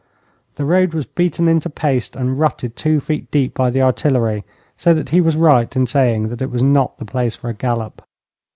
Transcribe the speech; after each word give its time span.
The 0.55 0.65
road 0.65 0.95
was 0.95 1.05
beaten 1.05 1.47
into 1.47 1.69
paste 1.69 2.15
and 2.15 2.39
rutted 2.39 2.75
two 2.75 2.99
feet 2.99 3.29
deep 3.29 3.53
by 3.53 3.69
the 3.69 3.83
artillery, 3.83 4.43
so 4.75 4.95
that 4.95 5.09
he 5.09 5.21
was 5.21 5.35
right 5.37 5.75
in 5.75 5.85
saying 5.85 6.29
that 6.29 6.41
it 6.41 6.49
was 6.49 6.63
not 6.63 6.97
the 6.97 7.05
place 7.05 7.35
for 7.35 7.49
a 7.49 7.53
gallop. 7.53 8.01